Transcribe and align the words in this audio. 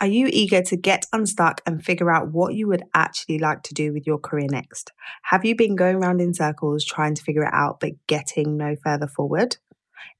Are 0.00 0.06
you 0.06 0.28
eager 0.32 0.62
to 0.62 0.76
get 0.76 1.06
unstuck 1.12 1.60
and 1.66 1.84
figure 1.84 2.10
out 2.10 2.30
what 2.30 2.54
you 2.54 2.68
would 2.68 2.84
actually 2.94 3.38
like 3.38 3.62
to 3.64 3.74
do 3.74 3.92
with 3.92 4.06
your 4.06 4.18
career 4.18 4.46
next? 4.48 4.92
Have 5.22 5.44
you 5.44 5.56
been 5.56 5.74
going 5.74 5.96
around 5.96 6.20
in 6.20 6.34
circles 6.34 6.84
trying 6.84 7.14
to 7.16 7.22
figure 7.22 7.42
it 7.42 7.52
out 7.52 7.80
but 7.80 7.92
getting 8.06 8.56
no 8.56 8.76
further 8.76 9.08
forward? 9.08 9.56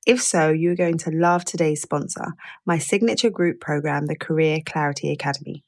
If 0.06 0.20
so, 0.20 0.50
you're 0.50 0.74
going 0.74 0.98
to 0.98 1.10
love 1.10 1.44
today's 1.44 1.82
sponsor, 1.82 2.34
my 2.66 2.78
signature 2.78 3.30
group 3.30 3.60
program, 3.60 4.06
the 4.06 4.16
Career 4.16 4.60
Clarity 4.64 5.12
Academy. 5.12 5.62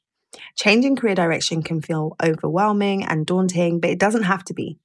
Changing 0.55 0.95
career 0.95 1.15
direction 1.15 1.61
can 1.61 1.81
feel 1.81 2.15
overwhelming 2.23 3.03
and 3.03 3.25
daunting, 3.25 3.79
but 3.79 3.89
it 3.89 3.99
doesn't 3.99 4.23
have 4.23 4.43
to 4.45 4.53
be. 4.53 4.79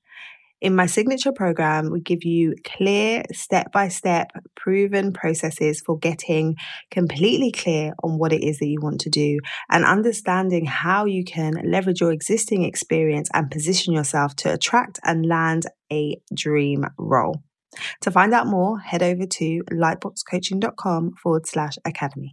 In 0.62 0.74
my 0.74 0.86
signature 0.86 1.32
program, 1.32 1.90
we 1.90 2.00
give 2.00 2.24
you 2.24 2.54
clear, 2.64 3.24
step 3.32 3.72
by 3.72 3.88
step, 3.88 4.28
proven 4.54 5.12
processes 5.12 5.82
for 5.84 5.98
getting 5.98 6.56
completely 6.90 7.52
clear 7.52 7.92
on 8.02 8.18
what 8.18 8.32
it 8.32 8.42
is 8.42 8.58
that 8.58 8.66
you 8.66 8.80
want 8.80 9.00
to 9.02 9.10
do 9.10 9.38
and 9.70 9.84
understanding 9.84 10.64
how 10.64 11.04
you 11.04 11.24
can 11.24 11.60
leverage 11.62 12.00
your 12.00 12.10
existing 12.10 12.64
experience 12.64 13.28
and 13.34 13.50
position 13.50 13.92
yourself 13.92 14.34
to 14.36 14.52
attract 14.52 14.98
and 15.04 15.26
land 15.26 15.66
a 15.92 16.18
dream 16.34 16.86
role. 16.98 17.42
To 18.00 18.10
find 18.10 18.32
out 18.32 18.46
more, 18.46 18.78
head 18.78 19.02
over 19.02 19.26
to 19.26 19.62
lightboxcoaching.com 19.70 21.12
forward 21.22 21.46
slash 21.46 21.74
academy. 21.84 22.32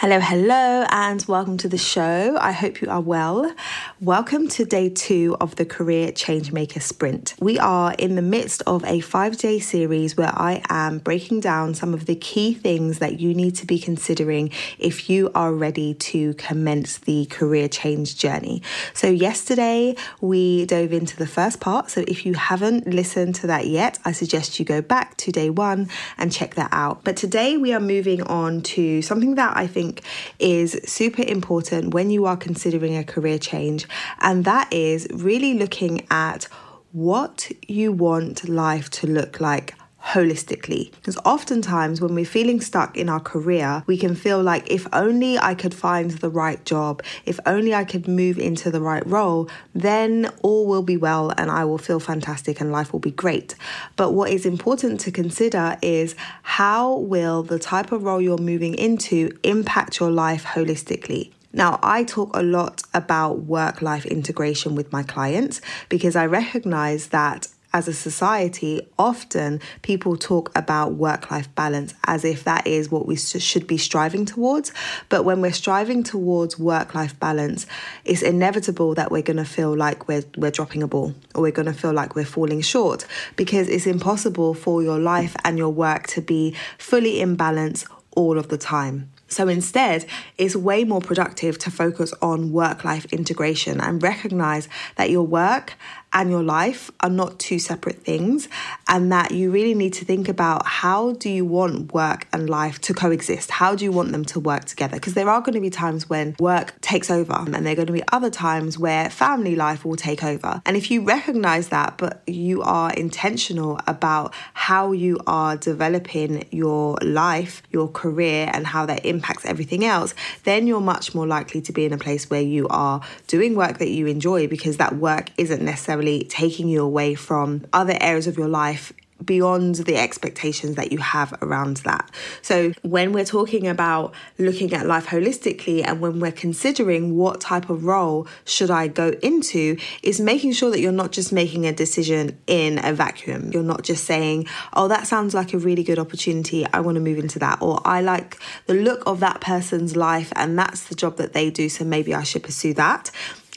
Hello, 0.00 0.18
hello, 0.18 0.86
and 0.88 1.22
welcome 1.28 1.58
to 1.58 1.68
the 1.68 1.76
show. 1.76 2.38
I 2.40 2.52
hope 2.52 2.80
you 2.80 2.88
are 2.88 3.02
well. 3.02 3.54
Welcome 4.00 4.48
to 4.48 4.64
day 4.64 4.88
two 4.88 5.36
of 5.42 5.56
the 5.56 5.66
Career 5.66 6.10
Changemaker 6.10 6.80
Sprint. 6.80 7.34
We 7.38 7.58
are 7.58 7.92
in 7.98 8.14
the 8.14 8.22
midst 8.22 8.62
of 8.66 8.82
a 8.86 9.00
five 9.00 9.36
day 9.36 9.58
series 9.58 10.16
where 10.16 10.32
I 10.34 10.62
am 10.70 11.00
breaking 11.00 11.40
down 11.40 11.74
some 11.74 11.92
of 11.92 12.06
the 12.06 12.14
key 12.14 12.54
things 12.54 12.98
that 13.00 13.20
you 13.20 13.34
need 13.34 13.56
to 13.56 13.66
be 13.66 13.78
considering 13.78 14.52
if 14.78 15.10
you 15.10 15.30
are 15.34 15.52
ready 15.52 15.92
to 15.92 16.32
commence 16.32 16.96
the 16.96 17.26
career 17.26 17.68
change 17.68 18.16
journey. 18.16 18.62
So, 18.94 19.06
yesterday 19.06 19.96
we 20.22 20.64
dove 20.64 20.94
into 20.94 21.18
the 21.18 21.26
first 21.26 21.60
part. 21.60 21.90
So, 21.90 22.04
if 22.08 22.24
you 22.24 22.32
haven't 22.32 22.86
listened 22.86 23.34
to 23.34 23.48
that 23.48 23.66
yet, 23.66 23.98
I 24.06 24.12
suggest 24.12 24.58
you 24.58 24.64
go 24.64 24.80
back 24.80 25.18
to 25.18 25.30
day 25.30 25.50
one 25.50 25.90
and 26.16 26.32
check 26.32 26.54
that 26.54 26.70
out. 26.72 27.04
But 27.04 27.18
today 27.18 27.58
we 27.58 27.74
are 27.74 27.80
moving 27.80 28.22
on 28.22 28.62
to 28.62 29.02
something 29.02 29.34
that 29.34 29.54
I 29.58 29.66
think 29.66 29.89
think 29.90 30.04
is 30.38 30.80
super 30.84 31.22
important 31.22 31.92
when 31.94 32.10
you 32.10 32.26
are 32.26 32.36
considering 32.36 32.96
a 32.96 33.04
career 33.04 33.38
change, 33.38 33.86
and 34.20 34.44
that 34.44 34.72
is 34.72 35.06
really 35.12 35.54
looking 35.54 36.06
at 36.10 36.44
what 36.92 37.50
you 37.68 37.92
want 37.92 38.48
life 38.48 38.90
to 38.90 39.06
look 39.06 39.40
like 39.40 39.74
holistically. 40.04 40.90
Because 40.92 41.16
oftentimes, 41.18 42.00
when 42.00 42.14
we're 42.14 42.24
feeling 42.24 42.60
stuck 42.60 42.96
in 42.96 43.08
our 43.08 43.20
career, 43.20 43.84
we 43.86 43.96
can 43.96 44.14
feel 44.14 44.42
like 44.42 44.70
if 44.70 44.86
only 44.92 45.38
I 45.38 45.54
could 45.54 45.74
find 45.74 46.10
the 46.10 46.30
right 46.30 46.64
job, 46.64 47.02
if 47.26 47.38
only 47.46 47.74
I 47.74 47.84
could 47.84 48.08
move 48.08 48.38
into 48.38 48.70
the 48.70 48.80
right 48.80 49.06
role, 49.06 49.48
then 49.74 50.30
all 50.42 50.66
will 50.66 50.82
be 50.82 50.96
well 50.96 51.32
and 51.36 51.50
I 51.50 51.64
will 51.64 51.78
feel 51.78 52.00
fantastic 52.00 52.60
and 52.60 52.72
life 52.72 52.92
will 52.92 53.00
be 53.00 53.10
great. 53.10 53.54
But 53.96 54.12
what 54.12 54.30
is 54.30 54.46
important 54.46 55.00
to 55.00 55.12
consider 55.12 55.76
is 55.82 56.14
how 56.42 56.96
will 56.96 57.42
the 57.42 57.58
type 57.58 57.92
of 57.92 58.02
role 58.02 58.20
you're 58.20 58.38
moving 58.38 58.74
into 58.74 59.36
impact 59.42 60.00
your 60.00 60.10
life 60.10 60.44
holistically? 60.44 61.32
Now, 61.52 61.80
I 61.82 62.04
talk 62.04 62.36
a 62.36 62.42
lot 62.42 62.82
about 62.94 63.40
work 63.40 63.82
life 63.82 64.06
integration 64.06 64.76
with 64.76 64.92
my 64.92 65.02
clients 65.02 65.60
because 65.88 66.14
I 66.14 66.26
recognize 66.26 67.08
that 67.08 67.48
as 67.72 67.88
a 67.88 67.92
society, 67.92 68.80
often 68.98 69.60
people 69.82 70.16
talk 70.16 70.50
about 70.56 70.94
work 70.94 71.30
life 71.30 71.52
balance 71.54 71.94
as 72.04 72.24
if 72.24 72.44
that 72.44 72.66
is 72.66 72.90
what 72.90 73.06
we 73.06 73.16
should 73.16 73.66
be 73.66 73.78
striving 73.78 74.24
towards. 74.24 74.72
But 75.08 75.24
when 75.24 75.40
we're 75.40 75.52
striving 75.52 76.02
towards 76.02 76.58
work 76.58 76.94
life 76.94 77.18
balance, 77.20 77.66
it's 78.04 78.22
inevitable 78.22 78.94
that 78.94 79.10
we're 79.10 79.22
going 79.22 79.36
to 79.36 79.44
feel 79.44 79.76
like 79.76 80.08
we're, 80.08 80.24
we're 80.36 80.50
dropping 80.50 80.82
a 80.82 80.88
ball 80.88 81.14
or 81.34 81.42
we're 81.42 81.52
going 81.52 81.66
to 81.66 81.72
feel 81.72 81.92
like 81.92 82.14
we're 82.14 82.24
falling 82.24 82.60
short 82.60 83.06
because 83.36 83.68
it's 83.68 83.86
impossible 83.86 84.54
for 84.54 84.82
your 84.82 84.98
life 84.98 85.36
and 85.44 85.56
your 85.56 85.70
work 85.70 86.06
to 86.08 86.20
be 86.20 86.54
fully 86.78 87.20
in 87.20 87.36
balance 87.36 87.86
all 88.12 88.38
of 88.38 88.48
the 88.48 88.58
time. 88.58 89.10
So 89.30 89.46
instead, 89.46 90.06
it's 90.38 90.56
way 90.56 90.82
more 90.82 91.00
productive 91.00 91.56
to 91.58 91.70
focus 91.70 92.12
on 92.20 92.50
work 92.50 92.84
life 92.84 93.06
integration 93.12 93.80
and 93.80 94.02
recognize 94.02 94.68
that 94.96 95.08
your 95.08 95.22
work 95.22 95.74
and 96.12 96.30
your 96.30 96.42
life 96.42 96.90
are 97.00 97.10
not 97.10 97.38
two 97.38 97.58
separate 97.58 98.02
things 98.02 98.48
and 98.88 99.12
that 99.12 99.30
you 99.30 99.50
really 99.50 99.74
need 99.74 99.92
to 99.94 100.04
think 100.04 100.28
about 100.28 100.66
how 100.66 101.12
do 101.12 101.30
you 101.30 101.44
want 101.44 101.92
work 101.92 102.26
and 102.32 102.50
life 102.50 102.80
to 102.82 102.94
coexist? 102.94 103.50
How 103.50 103.74
do 103.74 103.84
you 103.84 103.92
want 103.92 104.12
them 104.12 104.24
to 104.26 104.40
work 104.40 104.64
together? 104.64 104.96
Because 104.96 105.14
there 105.14 105.28
are 105.28 105.40
going 105.40 105.54
to 105.54 105.60
be 105.60 105.70
times 105.70 106.08
when 106.08 106.34
work 106.38 106.80
takes 106.80 107.10
over 107.10 107.32
and 107.32 107.54
there 107.54 107.72
are 107.72 107.76
going 107.76 107.86
to 107.86 107.92
be 107.92 108.02
other 108.12 108.30
times 108.30 108.78
where 108.78 109.08
family 109.10 109.54
life 109.54 109.84
will 109.84 109.96
take 109.96 110.24
over. 110.24 110.60
And 110.66 110.76
if 110.76 110.90
you 110.90 111.02
recognize 111.02 111.68
that 111.68 111.96
but 111.96 112.22
you 112.26 112.62
are 112.62 112.92
intentional 112.92 113.80
about 113.86 114.34
how 114.54 114.92
you 114.92 115.18
are 115.26 115.56
developing 115.56 116.46
your 116.50 116.96
life 117.02 117.62
your 117.70 117.88
career 117.88 118.50
and 118.52 118.66
how 118.66 118.86
that 118.86 119.04
impacts 119.04 119.44
everything 119.44 119.84
else 119.84 120.14
then 120.44 120.66
you're 120.66 120.80
much 120.80 121.14
more 121.14 121.26
likely 121.26 121.60
to 121.60 121.72
be 121.72 121.84
in 121.84 121.92
a 121.92 121.98
place 121.98 122.30
where 122.30 122.40
you 122.40 122.66
are 122.68 123.00
doing 123.26 123.54
work 123.54 123.78
that 123.78 123.90
you 123.90 124.06
enjoy 124.06 124.46
because 124.46 124.76
that 124.76 124.96
work 124.96 125.30
isn't 125.36 125.62
necessarily 125.62 125.99
necessarily 126.00 126.24
taking 126.24 126.68
you 126.68 126.82
away 126.82 127.14
from 127.14 127.66
other 127.72 127.96
areas 128.00 128.26
of 128.26 128.36
your 128.36 128.48
life 128.48 128.92
beyond 129.22 129.74
the 129.74 129.96
expectations 129.96 130.76
that 130.76 130.92
you 130.92 130.96
have 130.96 131.34
around 131.42 131.76
that. 131.78 132.10
So, 132.40 132.72
when 132.80 133.12
we're 133.12 133.26
talking 133.26 133.68
about 133.68 134.14
looking 134.38 134.72
at 134.72 134.86
life 134.86 135.06
holistically 135.08 135.86
and 135.86 136.00
when 136.00 136.20
we're 136.20 136.32
considering 136.32 137.18
what 137.18 137.38
type 137.38 137.68
of 137.68 137.84
role 137.84 138.26
should 138.46 138.70
I 138.70 138.88
go 138.88 139.10
into, 139.22 139.76
is 140.02 140.20
making 140.20 140.52
sure 140.52 140.70
that 140.70 140.80
you're 140.80 140.90
not 140.90 141.12
just 141.12 141.34
making 141.34 141.66
a 141.66 141.72
decision 141.72 142.38
in 142.46 142.82
a 142.82 142.94
vacuum. 142.94 143.50
You're 143.52 143.62
not 143.62 143.82
just 143.82 144.04
saying, 144.04 144.46
oh, 144.72 144.88
that 144.88 145.06
sounds 145.06 145.34
like 145.34 145.52
a 145.52 145.58
really 145.58 145.84
good 145.84 145.98
opportunity. 145.98 146.64
I 146.72 146.80
want 146.80 146.94
to 146.94 147.02
move 147.02 147.18
into 147.18 147.38
that. 147.40 147.60
Or 147.60 147.82
I 147.84 148.00
like 148.00 148.38
the 148.66 148.74
look 148.74 149.02
of 149.06 149.20
that 149.20 149.42
person's 149.42 149.96
life 149.96 150.32
and 150.34 150.58
that's 150.58 150.84
the 150.84 150.94
job 150.94 151.18
that 151.18 151.34
they 151.34 151.50
do. 151.50 151.68
So 151.68 151.84
maybe 151.84 152.14
I 152.14 152.22
should 152.22 152.42
pursue 152.42 152.72
that 152.74 153.10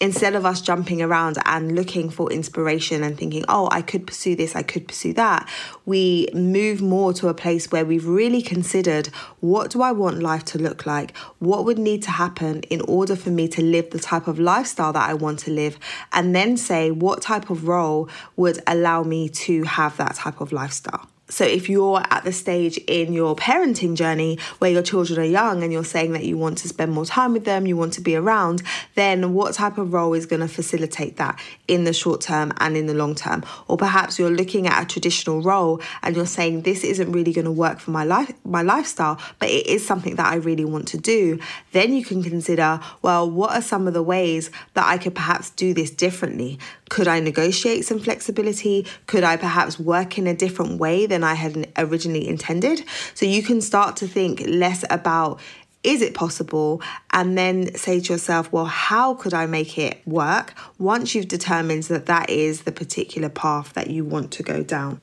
instead 0.03 0.36
of 0.36 0.46
us 0.46 0.59
jumping 0.59 1.02
around 1.02 1.38
and 1.46 1.75
looking 1.75 2.09
for 2.09 2.30
inspiration 2.30 3.03
and 3.03 3.18
thinking, 3.18 3.46
oh, 3.47 3.69
I 3.72 3.81
could 3.81 4.06
pursue 4.06 4.36
this, 4.36 4.53
I 4.53 4.62
could 4.62 4.86
pursue 4.86 5.14
that, 5.14 5.47
we 5.85 6.28
move 6.34 6.82
more 6.82 7.14
to 7.14 7.29
a 7.29 7.34
place 7.34 7.72
where 7.72 7.85
we've 7.85 8.05
really 8.05 8.41
considered 8.41 9.08
what 9.40 9.72
do 9.72 9.82
I 9.82 9.94
want 9.94 10.20
life 10.20 10.44
to 10.46 10.58
look 10.58 10.85
like? 10.85 11.16
What 11.40 11.64
would 11.64 11.79
need 11.79 12.03
to 12.03 12.11
happen 12.11 12.64
in 12.64 12.82
order 12.82 13.16
for 13.16 13.29
me 13.29 13.47
to 13.47 13.64
live 13.64 13.91
the 13.91 14.00
type 14.00 14.28
of 14.28 14.40
lifestyle 14.40 14.91
that 14.91 15.09
I 15.09 15.14
want 15.14 15.40
to 15.40 15.52
live? 15.52 15.79
And 16.11 16.35
then 16.35 16.58
say, 16.58 16.91
what 16.91 17.22
type 17.22 17.50
of 17.50 17.66
role 17.66 18.09
would 18.35 18.61
allow 18.67 19.03
me 19.03 19.29
to 19.29 19.64
have 19.64 19.96
that 19.96 20.16
type 20.16 20.41
of 20.41 20.52
lifestyle? 20.52 21.08
So, 21.29 21.46
if 21.46 21.70
you're 21.70 22.03
at 22.11 22.25
the 22.25 22.34
stage 22.34 22.78
in 22.79 23.14
your 23.14 23.34
parenting 23.34 23.96
journey 23.96 24.40
where 24.59 24.70
your 24.70 24.81
children 24.81 25.17
are 25.20 25.23
young 25.23 25.64
and 25.64 25.72
you're 25.72 25.85
saying 25.85 26.11
that 26.11 26.25
you 26.25 26.37
want 26.37 26.58
to 26.59 26.67
spend 26.67 26.91
more 26.91 27.05
time 27.05 27.31
with 27.31 27.46
them, 27.46 27.66
you 27.66 27.78
want 27.78 27.93
to 27.93 28.02
be 28.02 28.17
around, 28.17 28.61
then 28.96 29.34
what 29.34 29.53
type 29.53 29.78
of 29.78 29.93
role 29.93 30.14
is 30.14 30.25
going 30.25 30.41
to 30.41 30.49
facilitate 30.49 31.16
that 31.17 31.40
in 31.66 31.85
the 31.85 31.93
short 31.93 32.20
term 32.20 32.52
and 32.58 32.75
in 32.75 32.87
the 32.87 32.93
long 32.93 33.16
term? 33.16 33.41
Or 33.70 33.78
perhaps 33.78 34.20
you're 34.20 34.29
looking 34.29 34.67
at 34.67 34.84
a 34.84 34.85
traditional 34.85 35.41
role 35.41 35.81
and 36.02 36.14
you're 36.14 36.25
saying 36.25 36.64
this 36.64 36.84
isn't 36.84 37.11
really 37.11 37.31
going 37.31 37.46
to 37.46 37.52
work 37.52 37.79
for 37.79 37.91
my 37.91 38.03
life, 38.03 38.34
my 38.43 38.61
lifestyle, 38.61 39.17
but 39.40 39.49
it 39.49 39.66
is 39.66 39.85
something 39.85 40.17
that 40.17 40.28
I 40.28 40.35
really 40.35 40.66
want 40.66 40.90
to 40.90 40.97
do. 40.97 41.40
Then 41.72 41.93
you 41.93 42.03
can 42.03 42.22
consider, 42.22 42.81
well, 43.02 43.31
what 43.31 43.52
are 43.52 43.61
some 43.61 43.87
of 43.87 43.93
the 43.93 44.03
ways 44.03 44.52
that 44.73 44.85
I 44.85 44.97
could 44.97 45.16
perhaps 45.16 45.52
do 45.52 45.73
this 45.73 45.90
differently? 45.90 46.59
Could 46.90 47.08
I 47.08 47.22
negotiate 47.22 47.85
some 47.85 47.99
flexibility? 47.99 48.85
Could 49.08 49.23
I 49.23 49.37
perhaps 49.37 49.79
work 49.79 50.17
in 50.17 50.28
a 50.28 50.35
different 50.35 50.79
way 50.79 51.08
than 51.14 51.24
I 51.24 51.36
had 51.36 51.72
originally 51.78 52.28
intended? 52.28 52.84
So 53.14 53.26
you 53.26 53.44
can 53.44 53.62
start 53.62 53.96
to 53.98 54.08
think 54.08 54.44
less 54.48 54.84
about 54.90 55.40
is 55.84 56.02
it 56.02 56.14
possible? 56.14 56.82
And 57.12 57.38
then 57.38 57.76
say 57.76 58.00
to 58.00 58.14
yourself, 58.14 58.52
well, 58.52 58.66
how 58.66 59.16
could 59.16 59.34
I 59.34 59.46
make 59.46 59.78
it 59.78 60.02
work 60.06 60.54
once 60.80 61.14
you've 61.14 61.28
determined 61.28 61.84
that 61.84 62.06
that 62.06 62.30
is 62.30 62.62
the 62.62 62.72
particular 62.72 63.30
path 63.30 63.74
that 63.74 63.90
you 63.90 64.06
want 64.06 64.32
to 64.32 64.44
go 64.44 64.64
down? 64.64 65.02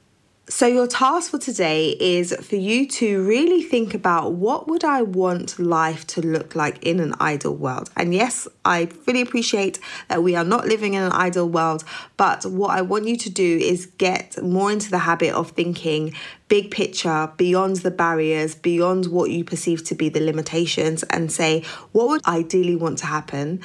So 0.51 0.67
your 0.67 0.89
task 0.89 1.31
for 1.31 1.39
today 1.39 1.91
is 2.01 2.35
for 2.35 2.57
you 2.57 2.85
to 2.89 3.25
really 3.25 3.63
think 3.63 3.95
about 3.95 4.33
what 4.33 4.67
would 4.67 4.83
I 4.83 5.03
want 5.03 5.61
life 5.61 6.05
to 6.09 6.21
look 6.23 6.57
like 6.57 6.85
in 6.85 6.99
an 6.99 7.15
ideal 7.21 7.55
world. 7.55 7.89
And 7.97 8.13
yes, 8.13 8.49
I 8.65 8.87
fully 8.87 9.21
appreciate 9.21 9.79
that 10.09 10.25
we 10.25 10.35
are 10.35 10.43
not 10.43 10.67
living 10.67 10.95
in 10.95 11.05
an 11.05 11.13
ideal 11.13 11.49
world, 11.49 11.85
but 12.17 12.45
what 12.47 12.77
I 12.77 12.83
want 12.83 13.07
you 13.07 13.17
to 13.19 13.31
do 13.31 13.59
is 13.59 13.87
get 13.87 14.43
more 14.43 14.73
into 14.73 14.91
the 14.91 14.99
habit 14.99 15.35
of 15.35 15.53
thinking 15.53 16.15
big 16.49 16.73
picture, 16.73 17.31
beyond 17.37 17.77
the 17.77 17.93
barriers, 17.93 18.57
beyond 18.57 19.07
what 19.07 19.31
you 19.31 19.45
perceive 19.45 19.85
to 19.85 19.95
be 19.95 20.09
the 20.09 20.19
limitations 20.19 21.05
and 21.05 21.31
say 21.31 21.63
what 21.93 22.09
would 22.09 22.27
ideally 22.27 22.75
want 22.75 22.99
to 22.99 23.07
happen 23.07 23.61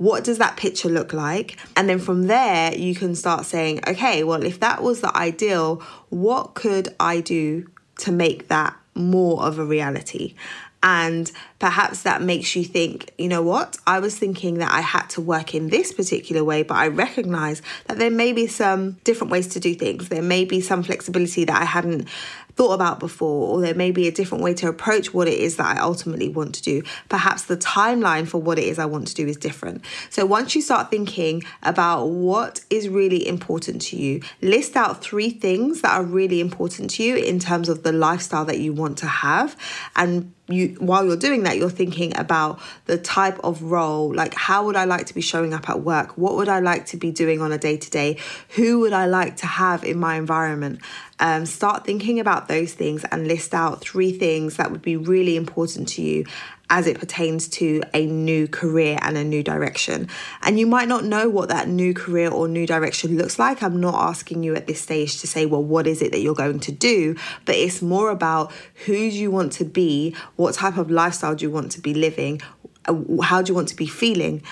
what 0.00 0.24
does 0.24 0.38
that 0.38 0.56
picture 0.56 0.88
look 0.88 1.12
like? 1.12 1.58
And 1.76 1.86
then 1.86 1.98
from 1.98 2.22
there, 2.26 2.74
you 2.74 2.94
can 2.94 3.14
start 3.14 3.44
saying, 3.44 3.80
okay, 3.86 4.24
well, 4.24 4.42
if 4.42 4.58
that 4.60 4.82
was 4.82 5.02
the 5.02 5.14
ideal, 5.14 5.82
what 6.08 6.54
could 6.54 6.88
I 6.98 7.20
do 7.20 7.68
to 7.98 8.10
make 8.10 8.48
that 8.48 8.74
more 8.94 9.42
of 9.42 9.58
a 9.58 9.64
reality? 9.64 10.36
And 10.82 11.30
perhaps 11.60 12.02
that 12.02 12.22
makes 12.22 12.56
you 12.56 12.64
think, 12.64 13.12
you 13.18 13.28
know 13.28 13.42
what? 13.42 13.76
I 13.86 14.00
was 14.00 14.18
thinking 14.18 14.58
that 14.58 14.72
I 14.72 14.80
had 14.80 15.06
to 15.10 15.20
work 15.20 15.54
in 15.54 15.68
this 15.68 15.92
particular 15.92 16.42
way, 16.42 16.62
but 16.62 16.76
I 16.76 16.88
recognize 16.88 17.62
that 17.86 17.98
there 17.98 18.10
may 18.10 18.32
be 18.32 18.46
some 18.46 18.92
different 19.04 19.30
ways 19.30 19.46
to 19.48 19.60
do 19.60 19.74
things. 19.74 20.08
There 20.08 20.22
may 20.22 20.44
be 20.46 20.62
some 20.62 20.82
flexibility 20.82 21.44
that 21.44 21.60
I 21.60 21.66
hadn't 21.66 22.08
thought 22.56 22.72
about 22.72 22.98
before, 22.98 23.48
or 23.48 23.60
there 23.60 23.74
may 23.74 23.90
be 23.90 24.08
a 24.08 24.12
different 24.12 24.42
way 24.42 24.54
to 24.54 24.68
approach 24.68 25.14
what 25.14 25.28
it 25.28 25.38
is 25.38 25.56
that 25.56 25.76
I 25.76 25.80
ultimately 25.80 26.28
want 26.28 26.54
to 26.56 26.62
do. 26.62 26.82
Perhaps 27.08 27.44
the 27.44 27.56
timeline 27.56 28.26
for 28.26 28.40
what 28.40 28.58
it 28.58 28.64
is 28.64 28.78
I 28.78 28.86
want 28.86 29.08
to 29.08 29.14
do 29.14 29.26
is 29.26 29.36
different. 29.36 29.84
So 30.10 30.26
once 30.26 30.54
you 30.54 30.62
start 30.62 30.90
thinking 30.90 31.42
about 31.62 32.06
what 32.06 32.60
is 32.70 32.88
really 32.88 33.26
important 33.26 33.82
to 33.82 33.96
you, 33.96 34.22
list 34.42 34.76
out 34.76 35.02
three 35.02 35.30
things 35.30 35.82
that 35.82 35.92
are 35.92 36.04
really 36.04 36.40
important 36.40 36.90
to 36.90 37.02
you 37.02 37.16
in 37.16 37.38
terms 37.38 37.68
of 37.68 37.82
the 37.82 37.92
lifestyle 37.92 38.44
that 38.46 38.58
you 38.58 38.72
want 38.72 38.98
to 38.98 39.06
have 39.06 39.56
and 39.96 40.32
you 40.50 40.76
while 40.80 41.04
you're 41.06 41.16
doing 41.16 41.44
that 41.44 41.49
you're 41.58 41.70
thinking 41.70 42.16
about 42.16 42.60
the 42.86 42.98
type 42.98 43.38
of 43.44 43.62
role 43.62 44.14
like 44.14 44.34
how 44.34 44.66
would 44.66 44.76
i 44.76 44.84
like 44.84 45.06
to 45.06 45.14
be 45.14 45.20
showing 45.20 45.54
up 45.54 45.68
at 45.68 45.80
work? 45.80 46.16
What 46.16 46.36
would 46.36 46.48
i 46.48 46.60
like 46.60 46.86
to 46.86 46.96
be 46.96 47.10
doing 47.10 47.40
on 47.40 47.52
a 47.52 47.58
day 47.58 47.76
to 47.76 47.90
day 47.90 48.18
who 48.50 48.80
would 48.80 48.92
i 48.92 49.06
like 49.06 49.36
to 49.38 49.46
have 49.46 49.84
in 49.84 49.98
my 49.98 50.16
environment? 50.16 50.80
Um, 51.18 51.44
start 51.44 51.84
thinking 51.84 52.18
about 52.18 52.48
those 52.48 52.72
things 52.72 53.04
and 53.04 53.28
list 53.28 53.52
out 53.52 53.82
three 53.82 54.12
things 54.12 54.56
that 54.56 54.70
would 54.70 54.80
be 54.80 54.96
really 54.96 55.36
important 55.36 55.88
to 55.88 56.02
you 56.02 56.24
as 56.70 56.86
it 56.86 56.98
pertains 56.98 57.48
to 57.48 57.82
a 57.92 58.06
new 58.06 58.48
career 58.48 58.98
and 59.02 59.18
a 59.18 59.24
new 59.24 59.42
direction. 59.42 60.08
And 60.42 60.58
you 60.58 60.66
might 60.66 60.88
not 60.88 61.04
know 61.04 61.28
what 61.28 61.48
that 61.48 61.68
new 61.68 61.92
career 61.92 62.30
or 62.30 62.46
new 62.48 62.66
direction 62.66 63.18
looks 63.18 63.38
like. 63.38 63.62
I'm 63.62 63.80
not 63.80 63.94
asking 63.94 64.44
you 64.44 64.54
at 64.54 64.68
this 64.68 64.80
stage 64.80 65.20
to 65.20 65.26
say, 65.26 65.46
well, 65.46 65.62
what 65.62 65.86
is 65.86 66.00
it 66.00 66.12
that 66.12 66.20
you're 66.20 66.34
going 66.34 66.60
to 66.60 66.72
do? 66.72 67.16
But 67.44 67.56
it's 67.56 67.82
more 67.82 68.10
about 68.10 68.52
who 68.86 68.94
you 68.94 69.30
want 69.30 69.52
to 69.54 69.64
be? 69.64 70.14
What 70.36 70.54
type 70.54 70.78
of 70.78 70.90
lifestyle 70.90 71.34
do 71.34 71.44
you 71.44 71.50
want 71.50 71.72
to 71.72 71.80
be 71.80 71.92
living? 71.92 72.40
Uh, 72.86 73.20
how 73.22 73.42
do 73.42 73.50
you 73.50 73.54
want 73.54 73.68
to 73.68 73.76
be 73.76 73.86
feeling 73.86 74.42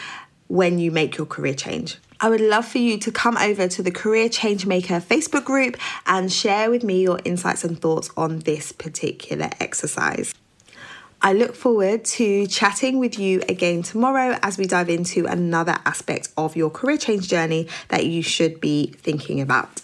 when 0.48 0.78
you 0.78 0.90
make 0.90 1.16
your 1.16 1.26
career 1.26 1.54
change? 1.54 1.98
I 2.20 2.28
would 2.28 2.40
love 2.40 2.66
for 2.66 2.78
you 2.78 2.98
to 2.98 3.12
come 3.12 3.36
over 3.36 3.68
to 3.68 3.80
the 3.80 3.92
Career 3.92 4.28
Changemaker 4.28 5.00
Facebook 5.00 5.44
group 5.44 5.76
and 6.04 6.32
share 6.32 6.68
with 6.68 6.82
me 6.82 7.00
your 7.02 7.20
insights 7.24 7.62
and 7.62 7.80
thoughts 7.80 8.10
on 8.16 8.40
this 8.40 8.72
particular 8.72 9.50
exercise. 9.60 10.34
I 11.20 11.32
look 11.32 11.56
forward 11.56 12.04
to 12.04 12.46
chatting 12.46 12.98
with 12.98 13.18
you 13.18 13.42
again 13.48 13.82
tomorrow 13.82 14.38
as 14.42 14.56
we 14.56 14.66
dive 14.66 14.88
into 14.88 15.26
another 15.26 15.76
aspect 15.84 16.28
of 16.36 16.54
your 16.54 16.70
career 16.70 16.96
change 16.96 17.28
journey 17.28 17.66
that 17.88 18.06
you 18.06 18.22
should 18.22 18.60
be 18.60 18.94
thinking 18.98 19.40
about. 19.40 19.80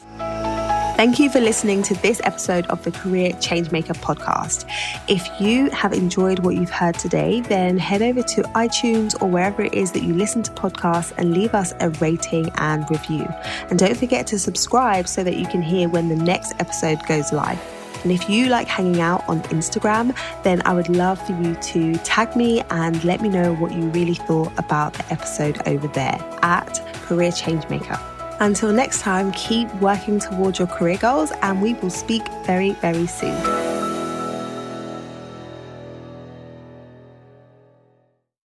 Thank 0.97 1.19
you 1.19 1.29
for 1.29 1.41
listening 1.41 1.83
to 1.85 1.95
this 1.95 2.21
episode 2.23 2.67
of 2.67 2.85
the 2.85 2.93
Career 2.93 3.31
Changemaker 3.33 3.97
podcast. 3.97 4.71
If 5.09 5.29
you 5.41 5.69
have 5.71 5.93
enjoyed 5.93 6.39
what 6.39 6.55
you've 6.55 6.71
heard 6.71 6.97
today, 6.97 7.41
then 7.41 7.79
head 7.79 8.01
over 8.01 8.23
to 8.23 8.43
iTunes 8.55 9.21
or 9.21 9.29
wherever 9.29 9.61
it 9.63 9.75
is 9.75 9.91
that 9.91 10.05
you 10.05 10.15
listen 10.15 10.45
to 10.45 10.53
podcasts 10.53 11.13
and 11.19 11.35
leave 11.35 11.53
us 11.53 11.75
a 11.81 11.91
rating 12.01 12.49
and 12.59 12.89
review. 12.89 13.27
And 13.71 13.79
don't 13.79 13.97
forget 13.97 14.29
to 14.29 14.39
subscribe 14.39 15.09
so 15.09 15.25
that 15.25 15.37
you 15.37 15.49
can 15.49 15.63
hear 15.63 15.89
when 15.89 16.09
the 16.09 16.17
next 16.17 16.55
episode 16.61 17.05
goes 17.09 17.33
live. 17.33 17.59
And 18.05 18.13
if 18.13 18.31
you 18.31 18.47
like 18.47 18.69
hanging 18.69 19.01
out 19.01 19.25
on 19.29 19.43
Instagram, 19.45 20.17
then 20.45 20.63
I 20.65 20.75
would 20.75 20.89
love 20.89 21.21
for 21.27 21.33
you 21.43 21.55
to 21.55 21.95
tag 22.05 22.37
me 22.37 22.61
and 22.71 23.03
let 23.03 23.21
me 23.21 23.29
know 23.29 23.55
what 23.55 23.73
you 23.73 23.89
really 23.89 24.15
thought 24.15 24.53
about 24.59 24.93
the 24.93 25.11
episode 25.11 25.67
over 25.67 25.89
there 25.89 26.19
at 26.43 26.81
Career 27.07 27.31
Changemaker. 27.31 27.99
Until 28.41 28.73
next 28.73 29.01
time, 29.01 29.33
keep 29.33 29.73
working 29.77 30.19
towards 30.19 30.59
your 30.59 30.69
career 30.69 30.99
goals, 30.99 31.33
and 31.43 31.63
we 31.63 31.75
will 31.75 31.91
speak 31.91 32.23
very, 32.45 32.73
very 32.73 33.07
soon. 33.07 33.64